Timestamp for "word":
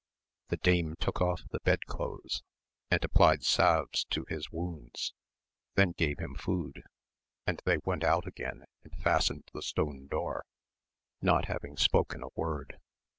12.35-12.79